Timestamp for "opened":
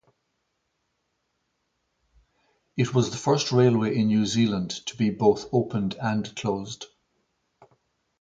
5.53-5.93